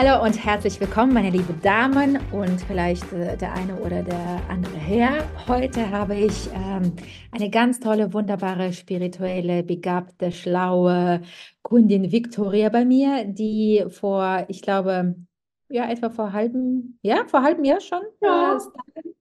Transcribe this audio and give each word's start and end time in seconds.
Hallo 0.00 0.22
und 0.22 0.44
herzlich 0.44 0.78
willkommen, 0.78 1.12
meine 1.12 1.30
lieben 1.30 1.60
Damen 1.60 2.20
und 2.30 2.60
vielleicht 2.60 3.12
äh, 3.12 3.36
der 3.36 3.52
eine 3.54 3.74
oder 3.80 4.04
der 4.04 4.40
andere 4.48 4.76
Herr. 4.76 5.28
Heute 5.48 5.90
habe 5.90 6.14
ich 6.14 6.48
ähm, 6.54 6.92
eine 7.32 7.50
ganz 7.50 7.80
tolle, 7.80 8.12
wunderbare, 8.12 8.72
spirituelle, 8.72 9.64
begabte, 9.64 10.30
schlaue 10.30 11.22
Kundin 11.62 12.12
Victoria 12.12 12.68
bei 12.68 12.84
mir, 12.84 13.24
die 13.24 13.86
vor, 13.88 14.44
ich 14.46 14.62
glaube, 14.62 15.16
ja, 15.68 15.90
etwa 15.90 16.10
vor 16.10 16.32
halbem, 16.32 17.00
ja, 17.02 17.24
vor 17.26 17.42
halbem 17.42 17.64
Jahr 17.64 17.80
schon 17.80 18.02
ja. 18.20 18.56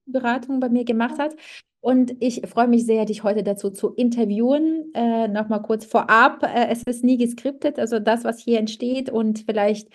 Beratung 0.07 0.59
bei 0.59 0.69
mir 0.69 0.85
gemacht 0.85 1.19
hat. 1.19 1.35
Und 1.79 2.15
ich 2.19 2.41
freue 2.47 2.67
mich 2.67 2.85
sehr, 2.85 3.05
dich 3.05 3.23
heute 3.23 3.43
dazu 3.43 3.69
zu 3.69 3.93
interviewen. 3.93 4.91
Äh, 4.93 5.27
Nochmal 5.27 5.61
kurz 5.61 5.85
vorab, 5.85 6.43
äh, 6.43 6.67
es 6.69 6.83
ist 6.83 7.03
nie 7.03 7.17
geskriptet, 7.17 7.79
also 7.79 7.99
das, 7.99 8.23
was 8.23 8.39
hier 8.39 8.59
entsteht 8.59 9.09
und 9.09 9.45
vielleicht 9.47 9.87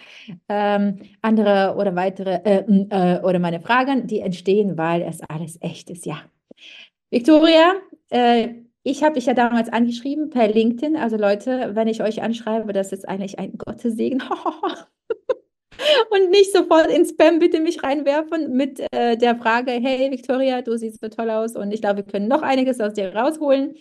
ähm, 0.48 1.00
andere 1.20 1.74
oder 1.77 1.94
weitere 1.96 2.41
äh, 2.44 2.64
äh, 2.88 3.20
oder 3.22 3.41
meine 3.41 3.60
Fragen, 3.60 4.06
die 4.06 4.20
entstehen, 4.20 4.78
weil 4.78 5.02
es 5.02 5.20
alles 5.28 5.58
echt 5.60 5.91
ist, 5.91 6.06
ja. 6.06 6.22
Victoria, 7.10 7.74
äh, 8.10 8.48
ich 8.84 9.04
habe 9.04 9.14
dich 9.14 9.26
ja 9.26 9.34
damals 9.34 9.69
angeschrieben 9.69 10.30
per 10.30 10.48
LinkedIn. 10.48 10.97
Also 10.97 11.16
Leute, 11.16 11.70
wenn 11.74 11.88
ich 11.88 12.02
euch 12.02 12.22
anschreibe, 12.22 12.72
das 12.72 12.92
ist 12.92 13.08
eigentlich 13.08 13.38
ein 13.38 13.58
Gottesegen. 13.58 14.22
und 16.11 16.31
nicht 16.31 16.53
sofort 16.53 16.87
in 16.89 17.05
Spam 17.05 17.39
bitte 17.39 17.61
mich 17.61 17.83
reinwerfen 17.83 18.53
mit 18.53 18.81
äh, 18.92 19.17
der 19.17 19.37
Frage, 19.37 19.73
hey 19.73 20.11
Victoria, 20.11 20.62
du 20.62 20.77
siehst 20.77 21.01
so 21.01 21.09
toll 21.09 21.31
aus 21.31 21.56
und 21.56 21.73
ich 21.73 21.81
glaube, 21.81 21.98
wir 21.98 22.05
können 22.05 22.28
noch 22.28 22.42
einiges 22.42 22.81
aus 22.81 22.95
dir 22.95 23.15
rausholen. 23.15 23.75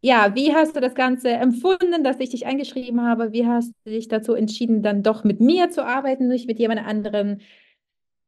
Ja, 0.00 0.34
wie 0.34 0.54
hast 0.54 0.76
du 0.76 0.80
das 0.80 0.94
Ganze 0.94 1.30
empfunden, 1.30 2.04
dass 2.04 2.20
ich 2.20 2.28
dich 2.28 2.44
eingeschrieben 2.44 3.00
habe? 3.00 3.32
Wie 3.32 3.46
hast 3.46 3.72
du 3.84 3.90
dich 3.90 4.06
dazu 4.08 4.34
entschieden, 4.34 4.82
dann 4.82 5.02
doch 5.02 5.24
mit 5.24 5.40
mir 5.40 5.70
zu 5.70 5.84
arbeiten, 5.84 6.28
nicht 6.28 6.46
mit 6.46 6.58
jemand 6.58 6.86
anderem? 6.86 7.38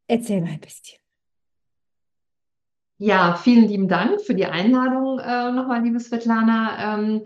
Erzähl 0.09 0.41
mal 0.41 0.53
ein 0.53 0.61
bisschen. 0.61 0.99
Ja, 2.99 3.35
vielen 3.35 3.69
lieben 3.69 3.89
Dank 3.89 4.23
für 4.23 4.35
die 4.35 4.47
Einladung 4.47 5.19
äh, 5.19 5.53
nochmal, 5.53 5.83
liebe 5.83 6.01
Svetlana. 6.01 6.95
Ähm, 6.95 7.23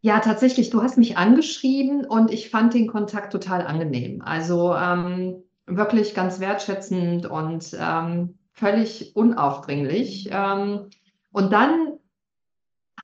ja, 0.00 0.20
tatsächlich, 0.20 0.70
du 0.70 0.82
hast 0.82 0.96
mich 0.96 1.16
angeschrieben 1.16 2.04
und 2.04 2.30
ich 2.30 2.50
fand 2.50 2.74
den 2.74 2.86
Kontakt 2.86 3.32
total 3.32 3.66
angenehm. 3.66 4.22
Also 4.22 4.74
ähm, 4.74 5.42
wirklich 5.66 6.14
ganz 6.14 6.40
wertschätzend 6.40 7.26
und 7.26 7.76
ähm, 7.78 8.38
völlig 8.52 9.16
unaufdringlich. 9.16 10.28
Ähm, 10.32 10.90
und 11.32 11.52
dann 11.52 11.98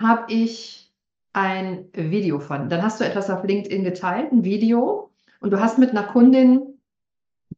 habe 0.00 0.32
ich 0.32 0.92
ein 1.32 1.88
Video 1.92 2.38
von, 2.38 2.68
dann 2.68 2.82
hast 2.82 3.00
du 3.00 3.04
etwas 3.04 3.28
auf 3.28 3.44
LinkedIn 3.44 3.84
geteilt, 3.84 4.32
ein 4.32 4.44
Video, 4.44 5.10
und 5.40 5.50
du 5.50 5.60
hast 5.60 5.78
mit 5.78 5.90
einer 5.90 6.04
Kundin 6.04 6.78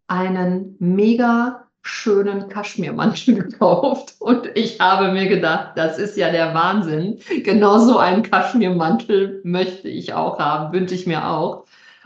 einen 0.09 0.77
mega 0.81 1.66
schönen 1.87 2.49
Kaschmirmantel 2.49 3.35
gekauft 3.43 4.17
und 4.19 4.49
ich 4.55 4.81
habe 4.81 5.13
mir 5.13 5.29
gedacht, 5.29 5.73
das 5.77 5.99
ist 5.99 6.17
ja 6.17 6.31
der 6.31 6.55
Wahnsinn. 6.55 7.21
Genau 7.45 7.79
so 7.79 7.99
einen 7.99 8.23
Kaschmirmantel 8.23 9.41
möchte 9.45 9.89
ich 9.89 10.13
auch 10.13 10.39
haben, 10.39 10.73
wünsche 10.73 10.95
ich 10.95 11.07
mir 11.07 11.29
auch. 11.29 11.65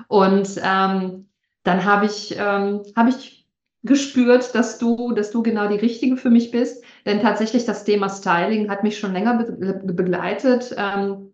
Und 0.09 0.61
ähm, 0.63 1.29
dann 1.63 1.85
habe 1.85 2.07
ich, 2.07 2.37
ähm, 2.39 2.83
hab 2.97 3.09
ich 3.09 3.47
gespürt, 3.83 4.55
dass 4.55 4.79
du, 4.79 5.13
dass 5.13 5.31
du 5.31 5.43
genau 5.43 5.69
die 5.69 5.79
Richtige 5.79 6.17
für 6.17 6.31
mich 6.31 6.51
bist. 6.51 6.85
Denn 7.07 7.21
tatsächlich 7.21 7.65
das 7.65 7.85
Thema 7.85 8.09
Styling 8.09 8.71
hat 8.71 8.83
mich 8.83 8.99
schon 8.99 9.13
länger 9.13 9.39
be 9.39 9.81
begleitet. 9.85 10.75
Ähm, 10.77 11.33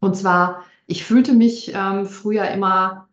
und 0.00 0.16
zwar, 0.16 0.64
ich 0.86 1.04
fühlte 1.04 1.32
mich 1.32 1.72
ähm, 1.74 2.06
früher 2.06 2.48
immer 2.48 3.08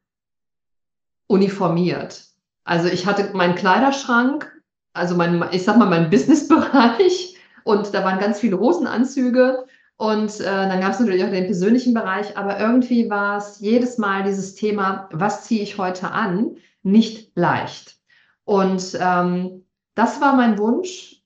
uniformiert. 1.27 2.25
Also 2.63 2.87
ich 2.87 3.05
hatte 3.05 3.31
meinen 3.33 3.55
Kleiderschrank 3.55 4.58
also 4.99 5.15
mein, 5.15 5.43
ich 5.51 5.63
sag 5.63 5.77
mal, 5.77 5.89
mein 5.89 6.09
Businessbereich 6.09 7.35
und 7.63 7.93
da 7.93 8.03
waren 8.03 8.19
ganz 8.19 8.39
viele 8.39 8.59
Hosenanzüge 8.59 9.65
und 9.97 10.39
äh, 10.39 10.43
dann 10.43 10.79
gab 10.79 10.93
es 10.93 10.99
natürlich 10.99 11.23
auch 11.23 11.29
den 11.29 11.45
persönlichen 11.45 11.93
Bereich, 11.93 12.37
aber 12.37 12.59
irgendwie 12.59 13.09
war 13.09 13.37
es 13.37 13.59
jedes 13.59 13.97
Mal 13.97 14.23
dieses 14.23 14.55
Thema, 14.55 15.09
was 15.11 15.43
ziehe 15.43 15.61
ich 15.61 15.77
heute 15.77 16.11
an, 16.11 16.57
nicht 16.83 17.35
leicht. 17.35 17.97
Und 18.45 18.97
ähm, 18.99 19.65
das 19.95 20.21
war 20.21 20.35
mein 20.35 20.57
Wunsch, 20.57 21.21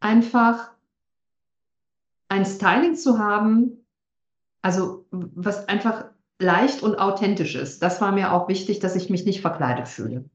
einfach 0.00 0.70
ein 2.28 2.44
Styling 2.44 2.94
zu 2.94 3.18
haben, 3.18 3.84
also 4.62 5.06
was 5.10 5.68
einfach 5.68 6.06
leicht 6.38 6.82
und 6.82 6.96
authentisch 6.96 7.54
ist. 7.54 7.82
Das 7.82 8.00
war 8.00 8.12
mir 8.12 8.32
auch 8.32 8.48
wichtig, 8.48 8.78
dass 8.78 8.96
ich 8.96 9.10
mich 9.10 9.24
nicht 9.24 9.40
verkleidet 9.40 9.88
fühle. 9.88 10.28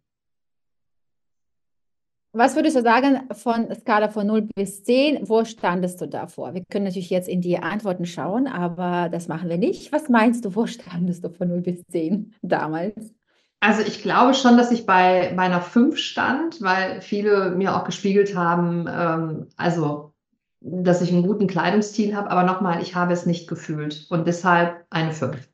Was 2.34 2.56
würdest 2.56 2.78
du 2.78 2.82
sagen 2.82 3.24
von 3.34 3.68
Skala 3.76 4.08
von 4.08 4.26
0 4.26 4.48
bis 4.56 4.86
10? 4.86 5.28
Wo 5.28 5.44
standest 5.44 6.00
du 6.00 6.08
davor? 6.08 6.54
Wir 6.54 6.64
können 6.64 6.86
natürlich 6.86 7.10
jetzt 7.10 7.28
in 7.28 7.42
die 7.42 7.58
Antworten 7.58 8.06
schauen, 8.06 8.48
aber 8.48 9.10
das 9.10 9.28
machen 9.28 9.50
wir 9.50 9.58
nicht. 9.58 9.92
Was 9.92 10.08
meinst 10.08 10.46
du, 10.46 10.56
wo 10.56 10.66
standest 10.66 11.26
du 11.26 11.30
von 11.30 11.50
0 11.50 11.60
bis 11.60 11.86
10 11.92 12.34
damals? 12.42 12.94
Also 13.60 13.82
ich 13.82 14.02
glaube 14.02 14.34
schon, 14.34 14.56
dass 14.56 14.72
ich 14.72 14.86
bei, 14.86 15.34
bei 15.36 15.44
einer 15.44 15.62
5 15.62 15.98
stand, 15.98 16.62
weil 16.62 17.02
viele 17.02 17.52
mir 17.52 17.76
auch 17.76 17.84
gespiegelt 17.84 18.34
haben, 18.34 18.88
ähm, 18.90 19.48
also 19.58 20.14
dass 20.62 21.02
ich 21.02 21.12
einen 21.12 21.28
guten 21.28 21.48
Kleidungsstil 21.48 22.16
habe, 22.16 22.32
aber 22.32 22.44
nochmal, 22.44 22.82
ich 22.82 22.96
habe 22.96 23.12
es 23.12 23.26
nicht 23.26 23.50
gefühlt 23.50 24.06
und 24.10 24.26
deshalb 24.26 24.86
eine 24.90 25.12
5. 25.12 25.51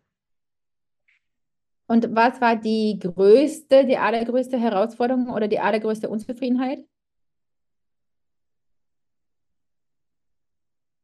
Und 1.88 2.14
was 2.16 2.42
war 2.42 2.58
die 2.58 3.00
größte, 3.00 3.86
die 3.86 3.98
allergrößte 3.98 4.58
Herausforderung 4.58 5.30
oder 5.30 5.48
die 5.48 5.60
allergrößte 5.60 6.10
Unzufriedenheit? 6.10 6.80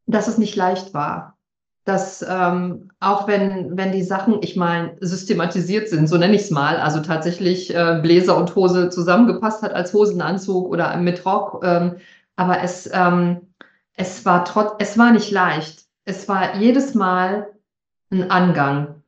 Dass 0.05 0.27
es 0.27 0.37
nicht 0.37 0.55
leicht 0.57 0.93
war. 0.93 1.37
Dass 1.85 2.21
ähm, 2.27 2.91
auch 2.99 3.27
wenn, 3.27 3.77
wenn 3.77 3.91
die 3.93 4.03
Sachen, 4.03 4.41
ich 4.41 4.55
meine, 4.55 4.95
systematisiert 4.99 5.87
sind, 5.89 6.07
so 6.07 6.17
nenne 6.17 6.35
ich 6.35 6.43
es 6.43 6.51
mal, 6.51 6.77
also 6.77 7.01
tatsächlich 7.01 7.73
äh, 7.73 7.99
Bläser 8.01 8.37
und 8.37 8.53
Hose 8.55 8.89
zusammengepasst 8.89 9.63
hat 9.63 9.73
als 9.73 9.93
Hosenanzug 9.93 10.67
oder 10.67 10.95
mit 10.97 11.25
Rock, 11.25 11.61
ähm, 11.65 11.97
aber 12.35 12.61
es, 12.61 12.89
ähm, 12.93 13.53
es 13.95 14.25
war 14.25 14.43
trotz, 14.45 14.73
es 14.79 14.97
war 14.97 15.11
nicht 15.11 15.31
leicht. 15.31 15.85
Es 16.05 16.27
war 16.27 16.55
jedes 16.57 16.95
Mal 16.95 17.53
ein 18.11 18.29
Angang. 18.31 19.02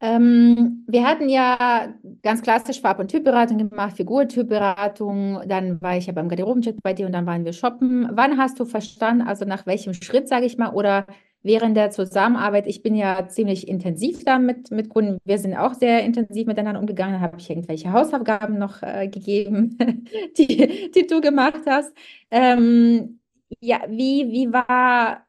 Ähm, 0.00 0.84
wir 0.86 1.04
hatten 1.04 1.28
ja 1.28 1.92
ganz 2.22 2.42
klassisch 2.42 2.80
Farb- 2.80 3.00
und 3.00 3.10
Typberatung 3.10 3.58
gemacht, 3.58 3.96
Figurtypberatung, 3.96 5.40
dann 5.46 5.80
war 5.82 5.96
ich 5.96 6.06
ja 6.06 6.12
beim 6.12 6.28
Garderobencheck 6.28 6.76
bei 6.82 6.92
dir 6.94 7.06
und 7.06 7.12
dann 7.12 7.26
waren 7.26 7.44
wir 7.44 7.52
shoppen. 7.52 8.08
Wann 8.12 8.38
hast 8.38 8.60
du 8.60 8.64
verstanden, 8.64 9.26
also 9.26 9.44
nach 9.44 9.66
welchem 9.66 9.94
Schritt, 9.94 10.28
sage 10.28 10.46
ich 10.46 10.56
mal, 10.56 10.72
oder 10.72 11.06
während 11.42 11.76
der 11.76 11.90
Zusammenarbeit, 11.90 12.66
ich 12.66 12.82
bin 12.82 12.94
ja 12.94 13.26
ziemlich 13.28 13.66
intensiv 13.66 14.24
da 14.24 14.38
mit, 14.38 14.70
Kunden, 14.88 15.18
wir 15.24 15.38
sind 15.38 15.56
auch 15.56 15.74
sehr 15.74 16.04
intensiv 16.04 16.46
miteinander 16.46 16.80
umgegangen, 16.80 17.14
da 17.14 17.20
habe 17.20 17.38
ich 17.38 17.50
irgendwelche 17.50 17.92
Hausaufgaben 17.92 18.58
noch 18.58 18.82
äh, 18.82 19.08
gegeben, 19.08 19.78
die, 20.38 20.90
die 20.94 21.06
du 21.06 21.20
gemacht 21.20 21.62
hast. 21.66 21.92
Ähm, 22.30 23.20
ja, 23.60 23.80
wie, 23.88 24.30
wie 24.30 24.52
war 24.52 25.27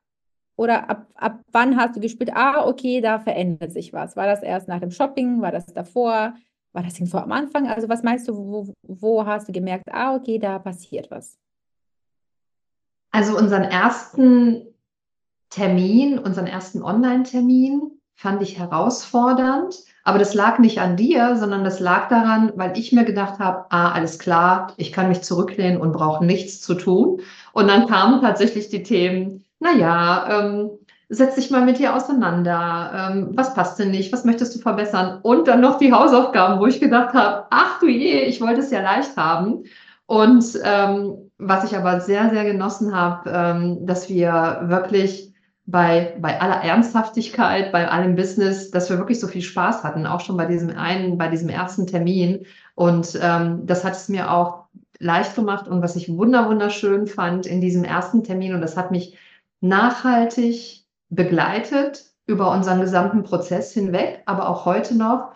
oder 0.60 0.90
ab, 0.90 1.08
ab 1.16 1.40
wann 1.54 1.78
hast 1.78 1.96
du 1.96 2.02
gespürt, 2.02 2.32
ah, 2.34 2.68
okay, 2.68 3.00
da 3.00 3.18
verändert 3.18 3.72
sich 3.72 3.94
was? 3.94 4.18
War 4.18 4.26
das 4.26 4.44
erst 4.44 4.68
nach 4.68 4.82
dem 4.82 4.92
Shopping? 4.92 5.42
War 5.42 5.54
das 5.54 5.66
davor? 5.68 6.34
War 6.74 6.84
das 6.84 6.96
irgendwo 6.96 7.20
am 7.20 7.32
Anfang? 7.32 7.70
Also 7.70 7.88
was 7.88 8.04
meinst 8.04 8.28
du, 8.28 8.36
wo, 8.36 8.74
wo 8.84 9.26
hast 9.26 9.48
du 9.48 9.54
gemerkt, 9.54 9.86
ah, 9.90 10.16
okay, 10.16 10.38
da 10.38 10.60
passiert 10.60 11.10
was? 11.12 11.38
Also 13.12 13.38
unseren 13.38 13.64
ersten 13.64 14.68
Termin, 15.50 16.20
unseren 16.20 16.48
ersten 16.48 16.84
Online-Termin 16.84 17.92
fand 18.16 18.42
ich 18.42 18.60
herausfordernd. 18.60 19.78
Aber 20.04 20.20
das 20.20 20.34
lag 20.34 20.60
nicht 20.60 20.82
an 20.82 20.98
dir, 20.98 21.38
sondern 21.38 21.64
das 21.64 21.80
lag 21.80 22.10
daran, 22.10 22.52
weil 22.56 22.78
ich 22.78 22.92
mir 22.92 23.06
gedacht 23.06 23.40
habe, 23.40 23.66
ah, 23.70 23.94
alles 23.94 24.20
klar, 24.20 24.74
ich 24.76 24.92
kann 24.92 25.08
mich 25.08 25.22
zurücklehnen 25.22 25.80
und 25.80 25.94
brauche 25.94 26.26
nichts 26.26 26.60
zu 26.60 26.74
tun. 26.74 27.22
Und 27.54 27.70
dann 27.70 27.88
kamen 27.88 28.20
tatsächlich 28.20 28.68
die 28.68 28.84
Themen, 28.84 29.46
naja, 29.60 30.28
ähm, 30.30 30.72
setz 31.10 31.36
dich 31.36 31.50
mal 31.50 31.66
mit 31.66 31.80
dir 31.80 31.96
auseinander. 31.96 33.12
Ähm, 33.12 33.32
was 33.34 33.54
passt 33.54 33.80
denn 33.80 33.92
nicht? 33.92 34.14
Was 34.14 34.26
möchtest 34.26 34.56
du 34.56 34.60
verbessern? 34.60 35.20
Und 35.24 35.48
dann 35.48 35.62
noch 35.62 35.78
die 35.78 35.92
Hausaufgaben, 35.92 36.60
wo 36.60 36.68
ich 36.68 36.80
gedacht 36.80 37.14
habe, 37.14 37.46
ach 37.50 37.80
du 37.80 37.88
je, 37.88 38.22
ich 38.22 38.40
wollte 38.42 38.62
es 38.62 38.72
ja 38.72 38.82
leicht 38.82 39.18
haben. 39.18 39.64
Und 40.06 40.46
ähm, 40.64 41.32
was 41.38 41.64
ich 41.64 41.76
aber 41.76 42.00
sehr, 42.00 42.30
sehr 42.30 42.46
genossen 42.46 42.96
habe, 42.96 43.30
ähm, 43.32 43.86
dass 43.86 44.10
wir 44.10 44.62
wirklich 44.64 45.34
bei, 45.66 46.16
bei 46.20 46.42
aller 46.42 46.64
Ernsthaftigkeit, 46.64 47.72
bei 47.72 47.88
allem 47.88 48.16
Business, 48.16 48.72
dass 48.72 48.90
wir 48.90 48.98
wirklich 48.98 49.20
so 49.20 49.28
viel 49.28 49.44
Spaß 49.44 49.84
hatten, 49.84 50.08
auch 50.08 50.20
schon 50.20 50.38
bei 50.38 50.46
diesem 50.46 50.76
einen, 50.76 51.18
bei 51.18 51.28
diesem 51.28 51.50
ersten 51.50 51.86
Termin. 51.86 52.46
Und 52.76 53.20
ähm, 53.22 53.66
das 53.66 53.84
hat 53.84 53.94
es 53.94 54.10
mir 54.10 54.32
auch 54.32 54.66
leicht 55.00 55.36
gemacht. 55.36 55.68
Und 55.68 55.82
was 55.82 55.96
ich 55.96 56.10
wunder, 56.10 56.50
wunderschön 56.50 57.08
fand 57.08 57.46
in 57.46 57.62
diesem 57.62 57.84
ersten 57.84 58.24
Termin, 58.24 58.54
und 58.54 58.62
das 58.62 58.78
hat 58.78 58.92
mich 58.92 59.16
nachhaltig 59.62 60.86
begleitet 61.10 62.06
über 62.26 62.52
unseren 62.52 62.82
gesamten 62.82 63.24
Prozess 63.24 63.74
hinweg, 63.74 64.22
aber 64.26 64.50
auch 64.50 64.66
heute 64.66 64.96
noch, 64.96 65.34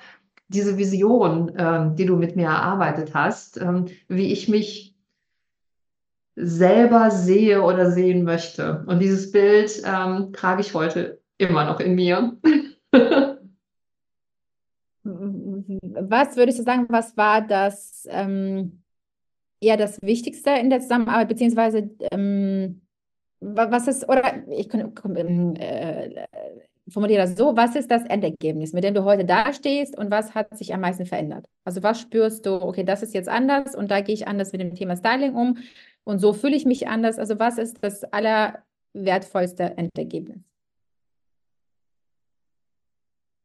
diese 0.48 0.78
Vision, 0.78 1.52
ähm, 1.58 1.96
die 1.96 2.06
du 2.06 2.16
mit 2.16 2.36
mir 2.36 2.48
erarbeitet 2.48 3.14
hast, 3.14 3.60
ähm, 3.60 3.88
wie 4.08 4.32
ich 4.32 4.48
mich 4.48 4.96
selber 6.36 7.12
sehe 7.12 7.62
oder 7.64 7.92
sehen 7.92 8.24
möchte. 8.24 8.84
Und 8.88 9.00
dieses 9.00 9.32
Bild 9.32 9.82
ähm, 9.86 10.32
trage 10.34 10.62
ich 10.62 10.74
heute 10.74 11.22
immer 11.38 11.66
noch 11.66 11.80
in 11.80 11.96
mir. 11.96 12.38
was 15.04 16.38
würdest 16.38 16.60
du 16.60 16.64
sagen, 16.64 16.86
was 16.90 17.18
war 17.18 17.42
das 17.42 18.08
ähm, 18.10 18.84
eher 19.60 19.78
das 19.78 20.02
Wichtigste 20.02 20.52
in 20.52 20.70
der 20.70 20.82
Zusammenarbeit, 20.82 21.30
beziehungsweise 21.30 21.90
ähm, 22.12 22.83
was 23.44 23.88
ist, 23.88 24.08
oder 24.08 24.48
ich 24.50 24.70
kann, 24.70 24.94
äh, 25.56 26.26
formuliere 26.88 27.24
das 27.24 27.38
so, 27.38 27.56
was 27.56 27.76
ist 27.76 27.92
das 27.92 28.04
Endergebnis, 28.06 28.74
mit 28.74 28.84
dem 28.84 28.94
du 28.94 29.04
heute 29.04 29.26
dastehst 29.26 29.98
und 29.98 30.12
was 30.12 30.36
hat 30.36 30.58
sich 30.58 30.74
am 30.74 30.82
meisten 30.82 31.06
verändert? 31.06 31.48
Also 31.66 31.84
was 31.84 32.00
spürst 32.00 32.46
du, 32.46 32.62
okay, 32.62 32.84
das 32.84 33.04
ist 33.04 33.14
jetzt 33.14 33.30
anders 33.30 33.76
und 33.76 33.92
da 33.92 34.02
gehe 34.02 34.16
ich 34.16 34.28
anders 34.28 34.52
mit 34.52 34.62
dem 34.62 34.76
Thema 34.76 34.96
Styling 34.96 35.36
um 35.36 35.58
und 36.04 36.20
so 36.20 36.34
fühle 36.34 36.56
ich 36.56 36.66
mich 36.66 36.88
anders. 36.88 37.20
Also 37.20 37.40
was 37.40 37.58
ist 37.58 37.78
das 37.82 38.04
allerwertvollste 38.04 39.78
Endergebnis? 39.78 40.40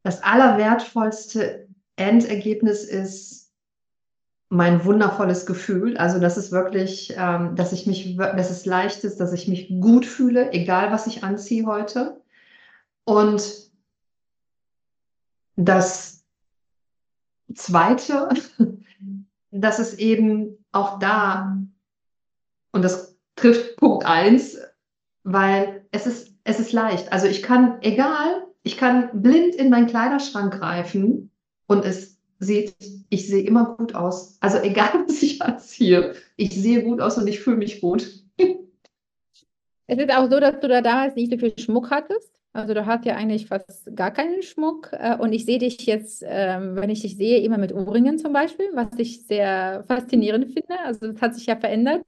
Das 0.03 0.23
allerwertvollste 0.23 1.69
Endergebnis 1.97 2.85
ist 2.85 3.48
mein 4.49 4.85
wundervolles 4.85 5.45
Gefühl. 5.45 5.97
Also 5.99 6.19
das 6.19 6.39
ist 6.39 6.53
wirklich, 6.53 7.15
ähm, 7.17 7.55
dass 7.55 7.73
ich 7.73 7.87
mich, 7.87 8.17
dass 8.17 8.50
es 8.50 8.65
leicht 8.65 9.05
ist, 9.05 9.21
dass 9.21 9.33
ich 9.33 9.47
mich 9.49 9.69
gut 9.69 10.06
fühle, 10.06 10.53
egal 10.53 10.91
was 10.91 11.06
ich 11.06 11.23
anziehe 11.23 11.67
heute. 11.67 12.21
Und 13.05 13.71
das 15.56 16.25
Zweite, 17.55 18.29
dass 19.50 19.79
es 19.79 19.95
eben 19.99 20.65
auch 20.73 20.99
da, 20.99 21.59
und 22.73 22.83
das 22.83 23.17
trifft 23.37 23.77
Punkt 23.77 24.06
1, 24.06 24.59
weil 25.25 25.87
es 25.91 26.06
ist, 26.06 26.35
es 26.45 26.59
ist 26.61 26.73
leicht. 26.73 27.12
Also 27.12 27.27
ich 27.27 27.43
kann, 27.43 27.79
egal, 27.83 28.47
ich 28.62 28.79
kann 28.79 29.23
blind 29.23 29.55
in 29.55 29.71
meinen 29.71 29.87
Kleiderschrank 29.87 30.55
greifen 30.55 31.31
und 31.67 31.85
es 31.85 32.18
sieht, 32.38 32.75
ich 33.08 33.26
sehe 33.29 33.43
immer 33.43 33.76
gut 33.76 33.94
aus. 33.94 34.37
Also 34.40 34.58
egal, 34.58 34.90
was 35.06 35.23
ich 35.23 35.43
anziehe, 35.43 36.14
ich 36.37 36.55
sehe 36.55 36.82
gut 36.82 37.00
aus 37.00 37.19
und 37.19 37.26
ich 37.26 37.40
fühle 37.40 37.56
mich 37.56 37.81
gut. 37.81 38.08
Es 39.90 39.99
ist 39.99 40.12
auch 40.12 40.31
so, 40.31 40.38
dass 40.38 40.61
du 40.61 40.69
da 40.69 40.82
damals 40.82 41.14
nicht 41.17 41.32
so 41.32 41.38
viel 41.38 41.58
Schmuck 41.58 41.90
hattest. 41.90 42.31
Also 42.52 42.75
du 42.75 42.87
hast 42.87 43.05
ja 43.05 43.14
eigentlich 43.14 43.46
fast 43.46 43.94
gar 43.94 44.11
keinen 44.11 44.43
Schmuck. 44.43 44.90
Äh, 44.93 45.17
und 45.17 45.32
ich 45.32 45.44
sehe 45.44 45.58
dich 45.58 45.87
jetzt, 45.87 46.25
ähm, 46.26 46.76
wenn 46.76 46.90
ich 46.90 47.02
dich 47.02 47.17
sehe, 47.17 47.40
immer 47.40 47.58
mit 47.58 47.73
Ohrringen 47.73 48.19
zum 48.19 48.32
Beispiel, 48.32 48.70
was 48.75 48.88
ich 48.99 49.26
sehr 49.26 49.85
faszinierend 49.87 50.46
finde. 50.46 50.79
Also 50.85 51.12
das 51.12 51.23
hat 51.23 51.35
sich 51.35 51.46
ja 51.46 51.56
verändert. 51.56 52.02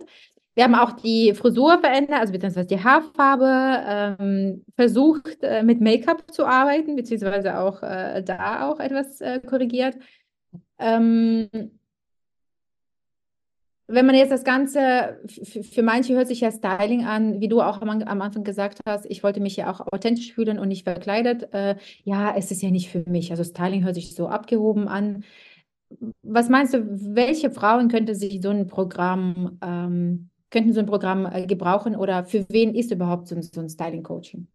Wir 0.55 0.65
haben 0.65 0.75
auch 0.75 0.93
die 0.93 1.32
Frisur 1.35 1.79
verändert, 1.79 2.21
also 2.21 2.32
beziehungsweise 2.32 2.67
die 2.67 2.82
Haarfarbe, 2.82 4.17
ähm, 4.21 4.65
versucht 4.75 5.43
äh, 5.43 5.62
mit 5.62 5.81
Make-up 5.81 6.32
zu 6.32 6.44
arbeiten, 6.44 6.97
beziehungsweise 6.97 7.59
auch 7.59 7.82
äh, 7.82 8.23
da 8.23 8.69
auch 8.69 8.81
etwas 8.81 9.21
äh, 9.21 9.41
korrigiert. 9.41 9.97
Ähm, 10.81 11.49
wenn 13.93 14.06
man 14.06 14.15
jetzt 14.15 14.31
das 14.31 14.44
Ganze, 14.44 15.21
für 15.27 15.82
manche 15.82 16.15
hört 16.15 16.29
sich 16.29 16.41
ja 16.41 16.50
Styling 16.53 17.05
an, 17.05 17.41
wie 17.41 17.49
du 17.49 17.61
auch 17.61 17.82
am, 17.82 17.88
am, 17.88 18.23
Anfang 18.23 18.44
gesagt 18.44 18.81
hast, 18.87 19.05
ich 19.06 19.25
wollte 19.25 19.41
mich 19.41 19.56
ja 19.56 19.71
auch 19.71 19.81
authentisch 19.93 20.32
fühlen 20.32 20.59
und 20.61 20.69
nicht 20.69 20.85
verkleidet. 20.85 21.53
Äh, 21.53 21.77
ja, 22.05 22.35
es 22.37 22.53
ist 22.53 22.62
ja 22.62 22.71
nicht 22.71 22.88
für 22.88 23.03
mich. 23.09 23.32
Also 23.32 23.43
Styling 23.43 23.85
hört 23.85 23.97
sich 23.97 24.15
so 24.15 24.29
abgehoben 24.29 24.87
an. 24.87 25.25
Was 26.23 26.49
meinst 26.49 26.73
du, 26.73 26.87
welche 27.17 27.50
Frauen 27.50 27.88
könnte 27.88 28.15
sich 28.15 28.41
so 28.41 28.50
ein 28.50 28.69
Programm, 28.69 29.59
ähm, 29.61 30.31
könnten 30.50 30.73
so 30.73 30.81
ein 30.81 30.87
Programm 30.87 31.27
äh, 31.27 31.47
gebrauchen 31.47 31.97
oder 31.97 32.25
für 32.25 32.47
wen 32.49 32.75
ist 32.77 32.93
überhaupt 32.93 33.27
so, 33.27 33.41
so 33.41 33.61
ein 33.61 33.69
Styling-Coaching? 33.69 34.47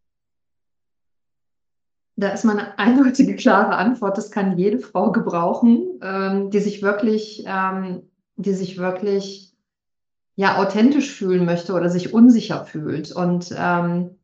Da 2.17 2.29
ist 2.29 2.45
meine 2.45 2.79
eindeutige, 2.79 3.35
klare 3.35 3.75
Antwort, 3.75 4.17
das 4.17 4.31
kann 4.31 4.57
jede 4.57 4.79
Frau 4.79 5.11
gebrauchen, 5.11 5.99
ähm, 6.01 6.49
die 6.49 6.59
sich 6.59 6.81
wirklich 6.81 7.43
ähm, 7.45 8.03
die 8.37 8.53
sich 8.53 8.77
wirklich 8.77 9.53
ja 10.35 10.57
authentisch 10.57 11.11
fühlen 11.11 11.45
möchte 11.45 11.73
oder 11.73 11.89
sich 11.89 12.13
unsicher 12.13 12.65
fühlt. 12.65 13.11
Und 13.11 13.53
ähm, 13.57 14.17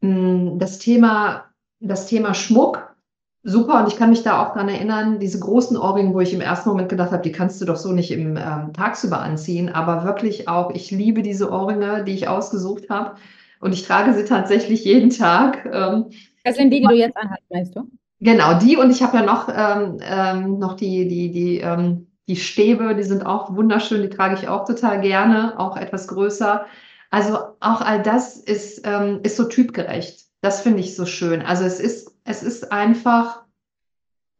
das 0.00 0.78
Thema, 0.78 1.44
das 1.78 2.06
Thema 2.06 2.34
Schmuck, 2.34 2.96
super. 3.44 3.80
Und 3.80 3.88
ich 3.88 3.96
kann 3.96 4.10
mich 4.10 4.24
da 4.24 4.42
auch 4.42 4.52
dran 4.52 4.68
erinnern, 4.68 5.20
diese 5.20 5.38
großen 5.38 5.76
Ohrringe, 5.76 6.12
wo 6.12 6.20
ich 6.20 6.34
im 6.34 6.40
ersten 6.40 6.70
Moment 6.70 6.88
gedacht 6.88 7.12
habe, 7.12 7.22
die 7.22 7.30
kannst 7.30 7.60
du 7.60 7.64
doch 7.64 7.76
so 7.76 7.92
nicht 7.92 8.10
im 8.10 8.36
ähm, 8.36 8.72
tagsüber 8.72 9.20
anziehen. 9.20 9.68
Aber 9.68 10.04
wirklich 10.04 10.48
auch, 10.48 10.72
ich 10.72 10.90
liebe 10.90 11.22
diese 11.22 11.52
Ohrringe, 11.52 12.02
die 12.02 12.14
ich 12.14 12.26
ausgesucht 12.26 12.90
habe. 12.90 13.14
Und 13.62 13.72
ich 13.72 13.84
trage 13.84 14.12
sie 14.12 14.24
tatsächlich 14.24 14.84
jeden 14.84 15.10
Tag. 15.10 15.64
Ähm, 15.72 16.06
das 16.42 16.56
sind 16.56 16.70
die, 16.70 16.80
die 16.80 16.86
du 16.86 16.96
jetzt 16.96 17.16
anhast, 17.16 17.42
meinst 17.48 17.76
du? 17.76 17.88
Genau, 18.18 18.58
die 18.58 18.76
und 18.76 18.90
ich 18.90 19.04
habe 19.04 19.18
ja 19.18 19.22
noch, 19.22 19.48
ähm, 19.48 19.98
ähm, 20.02 20.58
noch 20.58 20.74
die, 20.74 21.06
die, 21.06 21.30
die, 21.30 21.58
ähm, 21.60 22.08
die 22.26 22.34
Stäbe, 22.34 22.96
die 22.96 23.04
sind 23.04 23.24
auch 23.24 23.54
wunderschön, 23.54 24.02
die 24.02 24.08
trage 24.08 24.34
ich 24.34 24.48
auch 24.48 24.64
total 24.64 25.00
gerne, 25.00 25.60
auch 25.60 25.76
etwas 25.76 26.08
größer. 26.08 26.66
Also 27.10 27.38
auch 27.60 27.80
all 27.82 28.02
das 28.02 28.36
ist, 28.36 28.84
ähm, 28.84 29.20
ist 29.22 29.36
so 29.36 29.44
typgerecht. 29.44 30.24
Das 30.40 30.62
finde 30.62 30.80
ich 30.80 30.96
so 30.96 31.06
schön. 31.06 31.40
Also 31.42 31.62
es 31.62 31.78
ist, 31.78 32.16
es 32.24 32.42
ist 32.42 32.72
einfach, 32.72 33.44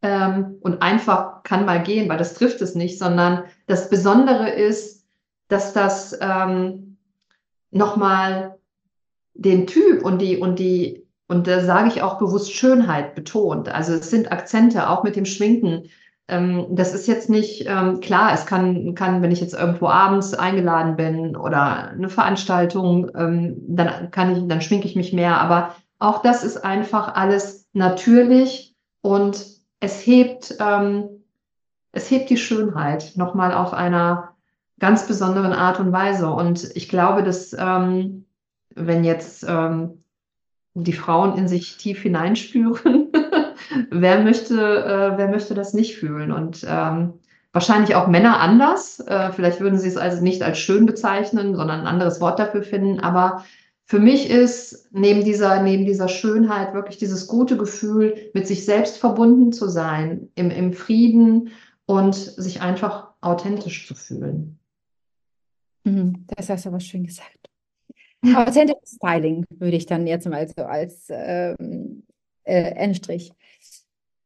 ähm, 0.01 0.57
und 0.59 0.81
einfach 0.81 1.43
kann 1.43 1.65
mal 1.65 1.81
gehen, 1.81 2.09
weil 2.09 2.17
das 2.17 2.33
trifft 2.33 2.59
es 2.59 2.75
nicht, 2.75 2.99
sondern 2.99 3.45
das 3.67 3.89
Besondere 3.89 4.49
ist, 4.49 5.05
dass 5.47 5.71
das 5.71 6.17
ähm, 6.19 6.97
nochmal 7.71 8.59
den 9.33 9.67
Typ 9.67 10.03
und 10.03 10.19
die, 10.21 10.37
und 10.37 10.59
die, 10.59 11.07
und 11.27 11.47
da 11.47 11.61
sage 11.61 11.89
ich 11.89 12.01
auch 12.01 12.19
bewusst 12.19 12.53
Schönheit 12.53 13.15
betont. 13.15 13.69
Also 13.69 13.93
es 13.93 14.09
sind 14.09 14.31
Akzente, 14.31 14.89
auch 14.89 15.03
mit 15.03 15.15
dem 15.15 15.25
Schminken. 15.25 15.89
Ähm, 16.27 16.67
das 16.69 16.93
ist 16.93 17.07
jetzt 17.07 17.29
nicht 17.29 17.65
ähm, 17.67 17.99
klar, 17.99 18.33
es 18.33 18.45
kann, 18.45 18.95
kann, 18.95 19.21
wenn 19.21 19.31
ich 19.31 19.41
jetzt 19.41 19.53
irgendwo 19.53 19.87
abends 19.87 20.33
eingeladen 20.33 20.95
bin 20.95 21.35
oder 21.35 21.89
eine 21.89 22.09
Veranstaltung, 22.09 23.11
ähm, 23.15 23.57
dann 23.67 24.11
kann 24.11 24.31
ich, 24.35 24.47
dann 24.47 24.61
schminke 24.61 24.87
ich 24.87 24.95
mich 24.95 25.13
mehr. 25.13 25.41
Aber 25.41 25.75
auch 25.99 26.21
das 26.21 26.43
ist 26.43 26.57
einfach 26.57 27.15
alles 27.15 27.67
natürlich 27.73 28.75
und 29.01 29.45
es 29.79 30.05
hebt, 30.05 30.55
ähm, 30.59 31.23
es 31.91 32.09
hebt 32.09 32.29
die 32.29 32.37
Schönheit 32.37 33.13
nochmal 33.15 33.53
auf 33.53 33.73
einer 33.73 34.35
ganz 34.79 35.07
besonderen 35.07 35.53
Art 35.53 35.79
und 35.79 35.91
Weise. 35.91 36.29
Und 36.29 36.75
ich 36.75 36.89
glaube, 36.89 37.23
dass 37.23 37.53
ähm, 37.57 38.25
wenn 38.75 39.03
jetzt 39.03 39.45
ähm, 39.47 40.03
die 40.73 40.93
Frauen 40.93 41.37
in 41.37 41.47
sich 41.47 41.77
tief 41.77 42.01
hineinspüren. 42.01 43.11
wer, 43.91 44.21
möchte, 44.21 44.55
äh, 44.55 45.17
wer 45.17 45.27
möchte 45.27 45.53
das 45.53 45.73
nicht 45.73 45.97
fühlen? 45.97 46.31
Und 46.31 46.65
ähm, 46.67 47.13
wahrscheinlich 47.51 47.95
auch 47.95 48.07
Männer 48.07 48.39
anders. 48.39 48.99
Äh, 48.99 49.31
vielleicht 49.31 49.59
würden 49.59 49.79
sie 49.79 49.87
es 49.87 49.97
also 49.97 50.21
nicht 50.23 50.41
als 50.43 50.57
schön 50.57 50.85
bezeichnen, 50.85 51.55
sondern 51.55 51.81
ein 51.81 51.87
anderes 51.87 52.19
Wort 52.19 52.39
dafür 52.39 52.63
finden. 52.63 52.99
Aber 52.99 53.45
für 53.85 53.99
mich 53.99 54.29
ist 54.29 54.89
neben 54.91 55.23
dieser, 55.23 55.61
neben 55.61 55.85
dieser 55.85 56.07
Schönheit 56.07 56.73
wirklich 56.73 56.97
dieses 56.97 57.27
gute 57.27 57.57
Gefühl, 57.57 58.15
mit 58.33 58.47
sich 58.47 58.65
selbst 58.65 58.97
verbunden 58.97 59.53
zu 59.53 59.67
sein, 59.67 60.29
im, 60.35 60.49
im 60.49 60.73
Frieden 60.73 61.51
und 61.85 62.15
sich 62.15 62.61
einfach 62.61 63.09
authentisch 63.21 63.87
zu 63.87 63.93
fühlen. 63.93 64.57
Mhm, 65.83 66.25
das 66.27 66.49
hast 66.49 66.65
du 66.65 66.69
aber 66.69 66.79
schön 66.79 67.05
gesagt. 67.05 67.52
Authentisches 68.23 68.95
Styling 68.95 69.45
würde 69.49 69.77
ich 69.77 69.85
dann 69.85 70.07
jetzt 70.07 70.27
mal 70.27 70.47
so 70.47 70.63
als 70.63 71.07
ähm, 71.09 72.03
äh, 72.43 72.71
Endstrich. 72.75 73.33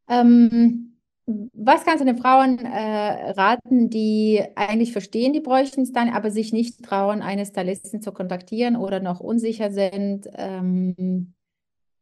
Ähm, 0.10 0.98
was 1.26 1.84
kannst 1.84 2.02
du 2.02 2.06
den 2.06 2.18
Frauen 2.18 2.60
äh, 2.60 3.32
raten, 3.32 3.90
die 3.90 4.42
eigentlich 4.56 4.94
verstehen, 4.94 5.34
die 5.34 5.42
bräuchten 5.42 5.82
es 5.82 5.92
dann, 5.92 6.10
aber 6.10 6.32
sich 6.32 6.54
nicht 6.54 6.84
trauen, 6.84 7.22
eine 7.22 7.46
Stylistin 7.46 8.02
zu 8.02 8.14
kontaktieren 8.14 8.78
oder 8.78 9.02
noch 9.02 9.20
unsicher 9.20 9.72
sind? 9.72 10.28
Ähm, 10.36 11.34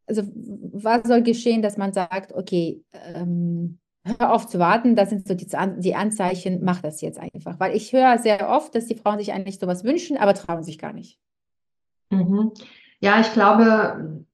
also 0.05 0.21
was 0.35 1.07
soll 1.07 1.23
geschehen, 1.23 1.63
dass 1.63 1.77
man 1.77 1.91
sagt, 1.91 2.33
okay, 2.33 2.83
ähm, 2.93 3.79
hör 4.03 4.33
auf 4.33 4.47
zu 4.47 4.59
warten, 4.59 4.95
das 4.95 5.09
sind 5.09 5.27
so 5.27 5.33
die, 5.33 5.47
die 5.79 5.95
Anzeichen, 5.95 6.63
mach 6.63 6.81
das 6.81 7.01
jetzt 7.01 7.19
einfach. 7.19 7.59
Weil 7.59 7.75
ich 7.75 7.91
höre 7.91 8.19
sehr 8.19 8.49
oft, 8.49 8.75
dass 8.75 8.85
die 8.85 8.95
Frauen 8.95 9.17
sich 9.17 9.33
eigentlich 9.33 9.57
sowas 9.57 9.83
wünschen, 9.83 10.17
aber 10.17 10.35
trauen 10.35 10.63
sich 10.63 10.77
gar 10.77 10.93
nicht. 10.93 11.19
Mhm. 12.09 12.51
Ja, 12.99 13.19
ich 13.19 13.33
glaube, 13.33 14.25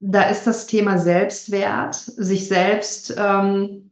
da 0.00 0.22
ist 0.24 0.46
das 0.46 0.66
Thema 0.66 0.98
Selbstwert, 0.98 1.94
sich 1.94 2.48
selbst 2.48 3.14
ähm, 3.16 3.90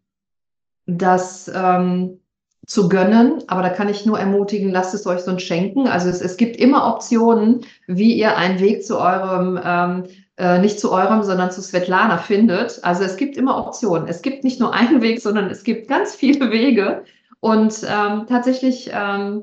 das 0.86 1.50
ähm, 1.54 2.20
zu 2.66 2.88
gönnen, 2.88 3.42
aber 3.48 3.62
da 3.62 3.70
kann 3.70 3.88
ich 3.88 4.06
nur 4.06 4.18
ermutigen, 4.18 4.70
lasst 4.70 4.94
es 4.94 5.06
euch 5.06 5.20
so 5.20 5.36
schenken. 5.38 5.88
Also 5.88 6.08
es, 6.08 6.20
es 6.20 6.36
gibt 6.36 6.56
immer 6.56 6.86
Optionen, 6.86 7.62
wie 7.86 8.14
ihr 8.14 8.36
einen 8.36 8.60
Weg 8.60 8.84
zu 8.84 8.98
eurem, 8.98 9.58
ähm, 9.64 10.04
äh, 10.36 10.58
nicht 10.60 10.78
zu 10.78 10.92
eurem, 10.92 11.22
sondern 11.22 11.50
zu 11.50 11.60
Svetlana 11.60 12.18
findet. 12.18 12.84
Also 12.84 13.02
es 13.02 13.16
gibt 13.16 13.36
immer 13.36 13.58
Optionen. 13.58 14.06
Es 14.06 14.22
gibt 14.22 14.44
nicht 14.44 14.60
nur 14.60 14.72
einen 14.74 15.02
Weg, 15.02 15.20
sondern 15.20 15.50
es 15.50 15.64
gibt 15.64 15.88
ganz 15.88 16.14
viele 16.14 16.50
Wege. 16.50 17.04
Und 17.40 17.82
ähm, 17.82 18.26
tatsächlich 18.28 18.90
ähm, 18.92 19.42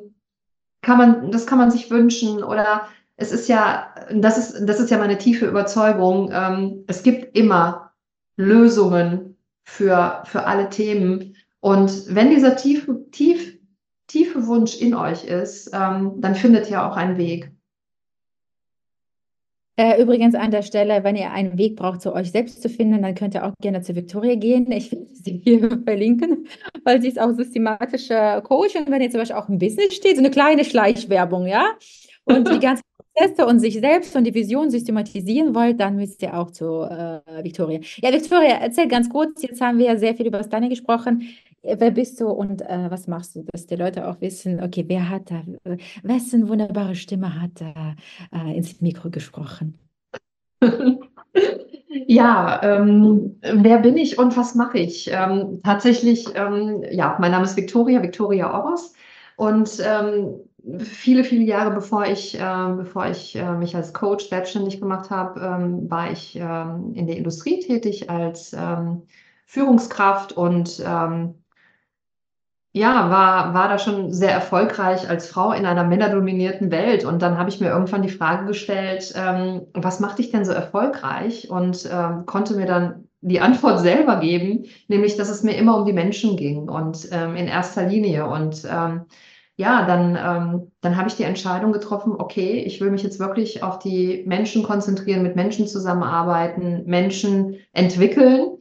kann 0.82 0.98
man, 0.98 1.32
das 1.32 1.46
kann 1.46 1.58
man 1.58 1.72
sich 1.72 1.92
wünschen 1.92 2.42
oder 2.42 2.88
es 3.20 3.32
ist 3.32 3.50
ja, 3.50 3.94
das 4.14 4.38
ist, 4.38 4.68
das 4.68 4.80
ist 4.80 4.90
ja 4.90 4.98
meine 4.98 5.18
tiefe 5.18 5.46
Überzeugung, 5.46 6.32
ähm, 6.34 6.86
es 6.88 7.04
gibt 7.04 7.38
immer 7.38 7.92
Lösungen 8.38 9.38
für, 9.64 10.24
für 10.26 10.46
alle 10.46 10.70
Themen. 10.70 11.36
Und 11.60 12.16
wenn 12.16 12.30
dieser 12.30 12.56
tiefe, 12.56 13.06
tief, 13.12 13.60
tiefe 14.08 14.48
Wunsch 14.48 14.80
in 14.80 14.96
euch 14.96 15.26
ist, 15.26 15.72
ähm, 15.74 16.14
dann 16.22 16.36
findet 16.36 16.70
ihr 16.72 16.84
auch 16.84 16.96
einen 16.96 17.18
Weg. 17.18 17.52
Äh, 19.76 20.02
übrigens 20.02 20.36
an 20.36 20.52
der 20.52 20.62
Stelle, 20.62 21.04
wenn 21.04 21.16
ihr 21.18 21.32
einen 21.32 21.58
Weg 21.58 21.76
braucht, 21.76 22.02
zu 22.02 22.14
euch 22.14 22.32
selbst 22.32 22.62
zu 22.62 22.70
finden, 22.70 23.02
dann 23.02 23.16
könnt 23.16 23.34
ihr 23.34 23.46
auch 23.46 23.54
gerne 23.62 23.82
zu 23.82 23.96
Victoria 23.96 24.36
gehen. 24.36 24.72
Ich 24.72 24.92
will 24.92 25.08
sie 25.14 25.42
hier 25.44 25.82
verlinken, 25.86 26.48
weil 26.86 27.02
sie 27.02 27.10
ist 27.10 27.20
auch 27.20 27.32
systematische 27.32 28.42
Coach 28.46 28.76
und 28.76 28.90
wenn 28.90 29.02
ihr 29.02 29.12
zum 29.12 29.20
Beispiel 29.20 29.38
auch 29.38 29.50
im 29.50 29.58
Business 29.58 29.94
steht, 29.94 30.16
so 30.16 30.22
eine 30.22 30.32
kleine 30.32 30.64
Schleichwerbung, 30.64 31.48
ja. 31.48 31.66
Und 32.24 32.50
die 32.50 32.60
ganze 32.62 32.84
Prozesse 33.20 33.46
und 33.46 33.60
sich 33.60 33.80
selbst 33.80 34.16
und 34.16 34.24
die 34.24 34.34
Vision 34.34 34.70
systematisieren 34.70 35.54
wollt, 35.54 35.80
dann 35.80 35.96
müsst 35.96 36.22
ihr 36.22 36.38
auch 36.38 36.52
zu 36.52 36.84
äh, 36.84 37.44
Victoria. 37.44 37.80
Ja, 37.98 38.12
Victoria, 38.12 38.58
erzähl 38.62 38.88
ganz 38.88 39.10
kurz, 39.10 39.42
jetzt 39.42 39.62
haben 39.62 39.78
wir 39.78 39.88
ja 39.88 39.98
sehr 39.98 40.16
viel 40.16 40.28
über 40.28 40.40
Deine 40.40 40.70
gesprochen. 40.70 41.24
Äh, 41.62 41.76
wer 41.80 41.92
bist 41.92 42.20
du 42.22 42.28
und 42.28 42.62
äh, 42.62 42.90
was 42.90 43.08
machst 43.08 43.36
du, 43.36 43.44
dass 43.52 43.66
die 43.66 43.76
Leute 43.76 44.08
auch 44.08 44.22
wissen, 44.22 44.62
okay, 44.64 44.86
wer 44.88 45.10
hat 45.10 45.32
da, 45.32 45.44
äh, 45.66 45.78
wessen 46.04 46.48
wunderbare 46.48 46.96
Stimme 46.96 47.42
hat 47.42 47.52
da 47.56 47.96
äh, 48.34 48.56
ins 48.56 48.82
Mikro 48.82 49.10
gesprochen? 49.10 49.78
Ja, 52.06 52.62
ähm, 52.64 53.40
wer 53.42 53.80
bin 53.80 53.98
ich 53.98 54.18
und 54.20 54.38
was 54.38 54.54
mache 54.56 54.78
ich? 54.80 55.10
Ähm, 55.12 55.60
tatsächlich, 55.64 56.26
ähm, 56.36 56.84
ja, 56.92 57.18
mein 57.20 57.32
Name 57.32 57.46
ist 57.46 57.58
Victoria, 57.58 58.02
Victoria 58.02 58.52
Oros. 58.52 58.94
Und 59.38 59.80
ähm, 59.84 60.36
viele, 60.80 61.24
viele 61.24 61.44
Jahre 61.44 61.72
bevor 61.72 62.06
ich, 62.06 62.39
äh, 62.39 62.74
bevor 62.75 63.08
ich 63.08 63.36
äh, 63.36 63.54
mich 63.54 63.75
als 63.75 63.94
Coach 63.94 64.30
selbstständig 64.30 64.80
gemacht 64.80 65.10
habe, 65.10 65.39
ähm, 65.39 65.89
war 65.89 66.12
ich 66.12 66.36
ähm, 66.36 66.94
in 66.96 67.08
der 67.08 67.18
Industrie 67.18 67.60
tätig 67.60 68.10
als 68.10 68.54
ähm, 68.54 69.04
Führungskraft 69.46 70.34
und 70.34 70.84
ähm, 70.86 71.36
ja, 72.72 73.10
war, 73.10 73.54
war 73.56 73.68
da 73.68 73.80
schon 73.80 74.13
sehr 74.13 74.32
erfolgreich 74.32 75.10
als 75.10 75.28
Frau 75.28 75.54
in 75.54 75.66
einer 75.66 75.84
männerdominierten 75.84 76.70
Welt. 76.70 77.04
Und 77.04 77.24
dann 77.24 77.38
habe 77.39 77.50
ich 77.50 77.60
mir 77.60 77.70
irgendwann 77.70 78.04
die 78.04 78.10
Frage 78.10 78.46
gestellt, 78.46 79.12
ähm, 79.18 79.66
was 79.74 80.00
macht 80.00 80.20
dich 80.20 80.30
denn 80.30 80.46
so 80.46 80.51
erfolgreich? 80.51 81.50
Und 81.50 81.89
ähm, 81.92 82.28
konnte 82.28 82.56
mir 82.56 82.68
dann 82.68 83.08
die 83.22 83.39
Antwort 83.39 83.80
selber 83.82 84.18
geben, 84.18 84.66
nämlich, 84.88 85.18
dass 85.18 85.30
es 85.30 85.42
mir 85.42 85.58
immer 85.58 85.78
um 85.78 85.86
die 85.86 85.94
Menschen 85.94 86.38
ging 86.38 86.70
und 86.70 87.06
in 87.06 87.48
erster 87.48 87.88
Linie. 87.88 88.28
Und 88.28 88.68
ja, 89.60 89.86
dann, 89.86 90.16
ähm, 90.16 90.72
dann 90.80 90.96
habe 90.96 91.10
ich 91.10 91.16
die 91.16 91.24
Entscheidung 91.24 91.74
getroffen, 91.74 92.16
okay, 92.18 92.63
ich 92.66 92.80
will 92.80 92.92
mich 92.92 93.04
jetzt 93.04 93.20
wirklich 93.20 93.62
auf 93.62 93.78
die 93.78 94.24
Menschen 94.25 94.63
konzentrieren, 94.63 95.22
mit 95.22 95.36
Menschen 95.36 95.68
zusammenarbeiten, 95.68 96.86
Menschen 96.86 97.58
entwickeln. 97.74 98.58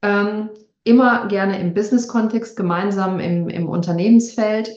Ähm, 0.00 0.48
immer 0.84 1.28
gerne 1.28 1.60
im 1.60 1.74
Business-Kontext, 1.74 2.56
gemeinsam 2.56 3.20
im, 3.20 3.50
im 3.50 3.68
Unternehmensfeld. 3.68 4.70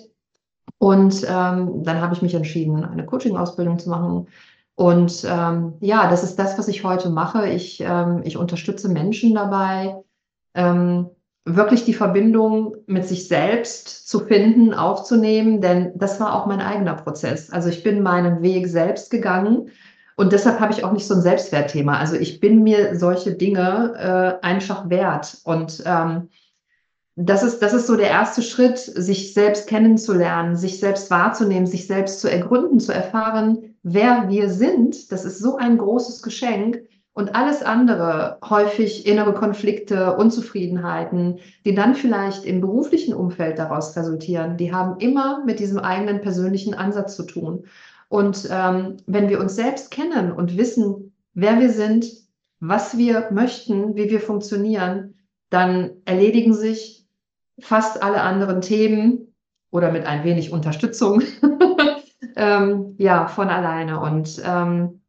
Und 0.77 1.23
ähm, 1.23 1.83
dann 1.85 2.01
habe 2.01 2.15
ich 2.15 2.21
mich 2.21 2.33
entschieden, 2.33 2.83
eine 2.83 3.05
Coaching-Ausbildung 3.05 3.79
zu 3.79 3.89
machen. 3.89 4.27
Und 4.75 5.25
ähm, 5.25 5.75
ja, 5.79 6.09
das 6.09 6.25
ist 6.25 6.37
das, 6.37 6.57
was 6.57 6.67
ich 6.67 6.83
heute 6.83 7.09
mache. 7.09 7.47
Ich, 7.47 7.79
ähm, 7.79 8.23
ich 8.25 8.35
unterstütze 8.35 8.89
Menschen 8.89 9.33
dabei, 9.33 10.03
ähm, 10.53 11.11
wirklich 11.45 11.85
die 11.85 11.93
Verbindung 11.93 12.75
mit 12.85 13.07
sich 13.07 13.27
selbst 13.27 14.07
zu 14.07 14.19
finden, 14.19 14.73
aufzunehmen, 14.73 15.59
denn 15.59 15.91
das 15.95 16.19
war 16.19 16.35
auch 16.35 16.45
mein 16.45 16.61
eigener 16.61 16.95
Prozess. 16.95 17.49
Also 17.49 17.69
ich 17.69 17.83
bin 17.83 18.03
meinen 18.03 18.41
Weg 18.41 18.67
selbst 18.67 19.09
gegangen 19.09 19.69
und 20.15 20.33
deshalb 20.33 20.59
habe 20.59 20.71
ich 20.71 20.83
auch 20.83 20.91
nicht 20.91 21.07
so 21.07 21.15
ein 21.15 21.21
Selbstwertthema. 21.21 21.97
Also 21.97 22.15
ich 22.15 22.39
bin 22.39 22.61
mir 22.61 22.95
solche 22.95 23.33
Dinge 23.33 24.39
äh, 24.41 24.45
einfach 24.45 24.89
wert 24.89 25.37
und 25.43 25.81
ähm, 25.85 26.29
das 27.15 27.43
ist, 27.43 27.59
das 27.59 27.73
ist 27.73 27.87
so 27.87 27.97
der 27.97 28.09
erste 28.09 28.41
Schritt, 28.41 28.77
sich 28.77 29.33
selbst 29.33 29.67
kennenzulernen, 29.67 30.55
sich 30.55 30.79
selbst 30.79 31.11
wahrzunehmen, 31.11 31.67
sich 31.67 31.87
selbst 31.87 32.21
zu 32.21 32.31
ergründen, 32.31 32.79
zu 32.79 32.93
erfahren, 32.93 33.75
wer 33.83 34.29
wir 34.29 34.49
sind. 34.49 35.11
Das 35.11 35.25
ist 35.25 35.39
so 35.39 35.57
ein 35.57 35.77
großes 35.77 36.21
Geschenk. 36.21 36.81
Und 37.13 37.35
alles 37.35 37.61
andere, 37.61 38.37
häufig 38.47 39.05
innere 39.05 39.33
Konflikte, 39.33 40.15
Unzufriedenheiten, 40.15 41.39
die 41.65 41.75
dann 41.75 41.93
vielleicht 41.93 42.45
im 42.45 42.61
beruflichen 42.61 43.13
Umfeld 43.13 43.59
daraus 43.59 43.97
resultieren, 43.97 44.55
die 44.55 44.73
haben 44.73 44.97
immer 44.99 45.43
mit 45.45 45.59
diesem 45.59 45.79
eigenen 45.79 46.21
persönlichen 46.21 46.73
Ansatz 46.73 47.17
zu 47.17 47.23
tun. 47.23 47.65
Und 48.07 48.47
ähm, 48.49 48.97
wenn 49.07 49.27
wir 49.27 49.41
uns 49.41 49.55
selbst 49.55 49.91
kennen 49.91 50.31
und 50.31 50.57
wissen, 50.57 51.13
wer 51.33 51.59
wir 51.59 51.69
sind, 51.69 52.05
was 52.61 52.97
wir 52.97 53.27
möchten, 53.31 53.95
wie 53.95 54.09
wir 54.09 54.21
funktionieren, 54.21 55.15
dann 55.49 55.91
erledigen 56.05 56.53
sich 56.53 57.05
fast 57.59 58.01
alle 58.01 58.21
anderen 58.21 58.61
Themen 58.61 59.33
oder 59.69 59.91
mit 59.91 60.05
ein 60.05 60.23
wenig 60.23 60.51
Unterstützung 60.51 61.21
ähm, 62.35 62.95
ja 62.97 63.27
von 63.27 63.49
alleine. 63.49 63.99
Und 63.99 64.41
ähm, 64.45 65.00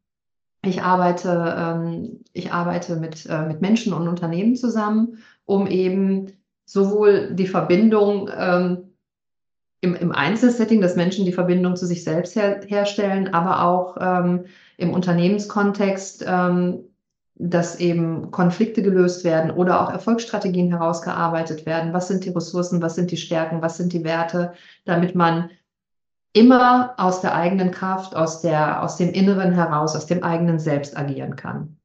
ich 0.65 0.81
arbeite, 0.81 1.55
ähm, 1.57 2.21
ich 2.33 2.51
arbeite 2.51 2.95
mit, 2.95 3.25
äh, 3.25 3.45
mit 3.45 3.61
Menschen 3.61 3.93
und 3.93 4.07
Unternehmen 4.07 4.55
zusammen, 4.55 5.17
um 5.45 5.67
eben 5.67 6.31
sowohl 6.65 7.33
die 7.33 7.47
Verbindung 7.47 8.29
ähm, 8.35 8.93
im, 9.81 9.95
im 9.95 10.11
Einzelsetting, 10.13 10.79
dass 10.79 10.95
Menschen 10.95 11.25
die 11.25 11.33
Verbindung 11.33 11.75
zu 11.75 11.85
sich 11.85 12.05
selbst 12.05 12.37
her, 12.37 12.61
herstellen, 12.65 13.33
aber 13.33 13.63
auch 13.63 13.97
ähm, 13.99 14.45
im 14.77 14.93
Unternehmenskontext, 14.93 16.23
ähm, 16.25 16.85
dass 17.35 17.79
eben 17.79 18.31
Konflikte 18.31 18.81
gelöst 18.81 19.25
werden 19.25 19.51
oder 19.51 19.81
auch 19.81 19.91
Erfolgsstrategien 19.91 20.69
herausgearbeitet 20.69 21.65
werden. 21.65 21.91
Was 21.91 22.07
sind 22.07 22.23
die 22.23 22.29
Ressourcen, 22.29 22.81
was 22.81 22.95
sind 22.95 23.11
die 23.11 23.17
Stärken, 23.17 23.61
was 23.61 23.75
sind 23.75 23.91
die 23.91 24.05
Werte, 24.05 24.53
damit 24.85 25.15
man 25.15 25.49
immer 26.33 26.95
aus 26.97 27.21
der 27.21 27.35
eigenen 27.35 27.71
Kraft, 27.71 28.15
aus, 28.15 28.41
der, 28.41 28.83
aus 28.83 28.97
dem 28.97 29.11
Inneren 29.11 29.53
heraus, 29.53 29.95
aus 29.95 30.07
dem 30.07 30.23
eigenen 30.23 30.59
Selbst 30.59 30.97
agieren 30.97 31.35
kann. 31.35 31.77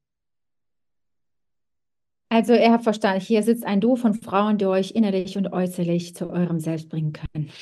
Also, 2.31 2.52
ihr 2.55 2.73
habt 2.73 2.85
verstanden, 2.85 3.21
hier 3.21 3.43
sitzt 3.43 3.64
ein 3.64 3.81
Duo 3.81 3.97
von 3.97 4.14
Frauen, 4.14 4.59
die 4.59 4.67
euch 4.67 4.90
innerlich 4.93 5.38
und 5.38 5.52
äußerlich 5.52 6.14
zu 6.14 6.28
eurem 6.28 6.61
Selbst 6.61 6.88
bringen 6.88 7.12
können. 7.12 7.50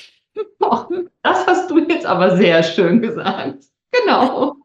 Oh, 0.59 0.85
das 1.23 1.47
hast 1.47 1.71
du 1.71 1.79
jetzt 1.79 2.05
aber 2.05 2.37
sehr 2.37 2.61
schön 2.61 3.01
gesagt. 3.01 3.63
Genau. 3.91 4.57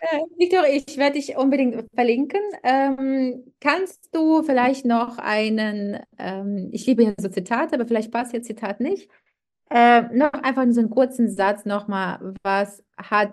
Äh, 0.00 0.18
Victor, 0.36 0.64
ich 0.66 0.96
werde 0.96 1.18
dich 1.18 1.36
unbedingt 1.36 1.84
verlinken. 1.94 2.40
Ähm, 2.64 3.44
kannst 3.60 4.08
du 4.12 4.42
vielleicht 4.42 4.84
noch 4.84 5.18
einen, 5.18 6.00
ähm, 6.18 6.70
ich 6.72 6.86
liebe 6.86 7.04
ja 7.04 7.12
so 7.18 7.28
Zitate, 7.28 7.74
aber 7.74 7.86
vielleicht 7.86 8.10
passt 8.10 8.32
jetzt 8.32 8.46
Zitat 8.46 8.80
nicht, 8.80 9.08
äh, 9.70 10.02
noch 10.14 10.32
einfach 10.32 10.64
so 10.70 10.80
einen 10.80 10.90
kurzen 10.90 11.30
Satz 11.30 11.64
nochmal. 11.64 12.34
Was 12.42 12.82
hat 12.96 13.32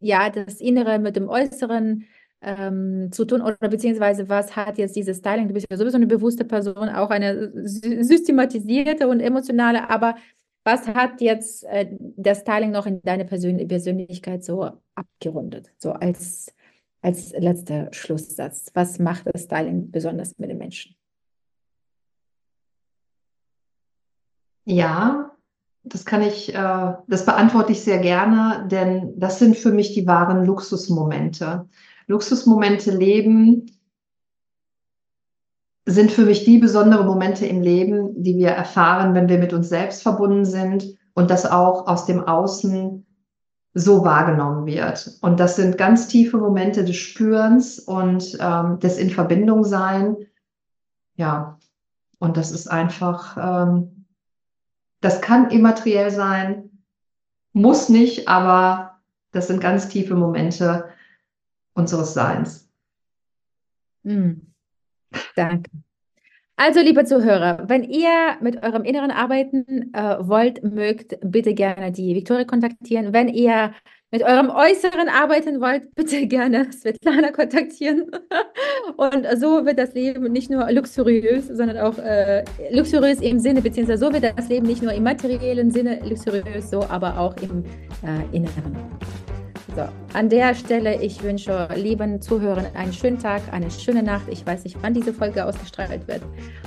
ja 0.00 0.30
das 0.30 0.60
Innere 0.60 0.98
mit 0.98 1.16
dem 1.16 1.28
Äußeren 1.28 2.04
ähm, 2.42 3.10
zu 3.12 3.24
tun 3.24 3.40
oder 3.40 3.56
beziehungsweise 3.68 4.28
was 4.28 4.56
hat 4.56 4.78
jetzt 4.78 4.96
dieses 4.96 5.18
Styling? 5.18 5.48
Du 5.48 5.54
bist 5.54 5.66
ja 5.70 5.76
sowieso 5.76 5.96
eine 5.96 6.06
bewusste 6.06 6.44
Person, 6.44 6.88
auch 6.88 7.10
eine 7.10 7.52
systematisierte 7.64 9.08
und 9.08 9.20
emotionale, 9.20 9.88
aber 9.88 10.16
was 10.64 10.86
hat 10.88 11.20
jetzt 11.20 11.64
äh, 11.64 11.86
das 12.16 12.40
Styling 12.40 12.70
noch 12.70 12.86
in 12.86 13.02
deine 13.02 13.24
Persön 13.24 13.66
Persönlichkeit 13.66 14.44
so 14.44 14.70
abgerundet? 14.94 15.72
So 15.78 15.92
als, 15.92 16.54
als 17.00 17.32
letzter 17.32 17.92
Schlusssatz. 17.92 18.70
Was 18.74 18.98
macht 18.98 19.26
das 19.32 19.44
Styling 19.44 19.90
besonders 19.90 20.38
mit 20.38 20.50
den 20.50 20.58
Menschen? 20.58 20.94
Ja, 24.64 25.32
das 25.84 26.04
kann 26.04 26.22
ich, 26.22 26.54
äh, 26.54 26.92
das 27.08 27.24
beantworte 27.26 27.72
ich 27.72 27.82
sehr 27.82 27.98
gerne, 27.98 28.68
denn 28.70 29.14
das 29.18 29.38
sind 29.38 29.56
für 29.56 29.72
mich 29.72 29.94
die 29.94 30.06
wahren 30.06 30.44
Luxusmomente. 30.44 31.68
Luxusmomente 32.06 32.96
leben 32.96 33.66
sind 35.84 36.12
für 36.12 36.24
mich 36.24 36.44
die 36.44 36.58
besonderen 36.58 37.06
Momente 37.06 37.46
im 37.46 37.60
Leben, 37.60 38.22
die 38.22 38.36
wir 38.36 38.50
erfahren, 38.50 39.14
wenn 39.14 39.28
wir 39.28 39.38
mit 39.38 39.52
uns 39.52 39.68
selbst 39.68 40.02
verbunden 40.02 40.44
sind 40.44 40.96
und 41.14 41.30
das 41.30 41.44
auch 41.44 41.88
aus 41.88 42.06
dem 42.06 42.20
Außen 42.20 43.04
so 43.74 44.04
wahrgenommen 44.04 44.66
wird. 44.66 45.18
Und 45.22 45.40
das 45.40 45.56
sind 45.56 45.78
ganz 45.78 46.06
tiefe 46.06 46.36
Momente 46.36 46.84
des 46.84 46.96
Spürens 46.96 47.78
und 47.78 48.36
ähm, 48.38 48.78
des 48.78 48.98
in 48.98 49.10
Verbindung 49.10 49.64
sein. 49.64 50.16
Ja, 51.16 51.58
und 52.18 52.36
das 52.36 52.52
ist 52.52 52.68
einfach, 52.68 53.36
ähm, 53.36 54.01
das 55.02 55.20
kann 55.20 55.50
immateriell 55.50 56.10
sein, 56.10 56.70
muss 57.52 57.88
nicht, 57.90 58.28
aber 58.28 59.00
das 59.32 59.48
sind 59.48 59.60
ganz 59.60 59.88
tiefe 59.88 60.14
Momente 60.14 60.88
unseres 61.74 62.14
Seins. 62.14 62.70
Mm. 64.04 64.32
Danke. 65.36 65.70
Also, 66.56 66.80
liebe 66.80 67.04
Zuhörer, 67.04 67.68
wenn 67.68 67.82
ihr 67.82 68.36
mit 68.40 68.62
eurem 68.62 68.84
Inneren 68.84 69.10
arbeiten 69.10 69.92
äh, 69.92 70.16
wollt, 70.20 70.62
mögt, 70.62 71.18
bitte 71.22 71.54
gerne 71.54 71.90
die 71.90 72.14
Viktoria 72.14 72.44
kontaktieren. 72.44 73.12
Wenn 73.12 73.28
ihr 73.28 73.74
mit 74.12 74.22
eurem 74.22 74.50
Äußeren 74.50 75.08
arbeiten 75.08 75.60
wollt, 75.60 75.94
bitte 75.94 76.26
gerne 76.26 76.70
Svetlana 76.70 77.32
kontaktieren. 77.32 78.10
Und 78.96 79.26
so 79.40 79.64
wird 79.64 79.78
das 79.78 79.94
Leben 79.94 80.30
nicht 80.30 80.50
nur 80.50 80.70
luxuriös, 80.70 81.48
sondern 81.48 81.78
auch 81.78 81.98
äh, 81.98 82.44
luxuriös 82.70 83.20
im 83.20 83.40
Sinne, 83.40 83.62
beziehungsweise 83.62 84.04
so 84.04 84.12
wird 84.12 84.24
das 84.36 84.48
Leben 84.48 84.66
nicht 84.66 84.82
nur 84.82 84.92
im 84.92 85.02
materiellen 85.02 85.70
Sinne 85.70 86.00
luxuriös, 86.04 86.70
so 86.70 86.84
aber 86.84 87.18
auch 87.18 87.34
im 87.38 87.64
äh, 88.02 88.36
Inneren. 88.36 88.76
So, 89.74 89.88
an 90.12 90.28
der 90.28 90.54
Stelle, 90.54 91.00
ich 91.00 91.22
wünsche 91.22 91.66
lieben 91.74 92.20
Zuhörern 92.20 92.66
einen 92.74 92.92
schönen 92.92 93.18
Tag, 93.18 93.40
eine 93.52 93.70
schöne 93.70 94.02
Nacht. 94.02 94.28
Ich 94.28 94.44
weiß 94.44 94.64
nicht, 94.64 94.76
wann 94.82 94.92
diese 94.92 95.14
Folge 95.14 95.42
ausgestrahlt 95.42 96.06
wird. 96.06 96.20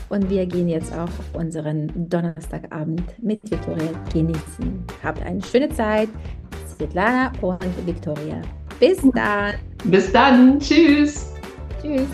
Und 0.10 0.28
wir 0.32 0.48
gehen 0.48 0.68
jetzt 0.68 0.92
auch 0.92 1.10
unseren 1.40 1.92
Donnerstagabend 2.10 3.04
mit 3.22 3.40
Viktoria 3.44 3.92
genießen. 4.12 4.84
Habt 5.04 5.22
eine 5.22 5.44
schöne 5.44 5.70
Zeit. 5.70 6.10
Svetlana 6.78 7.32
und 7.42 7.60
Viktoria. 7.86 8.42
Bis 8.80 8.98
dann. 9.14 9.56
Bis 9.86 10.12
dann. 10.12 10.60
Tschüss. 10.60 11.34
Tschüss. 11.82 12.08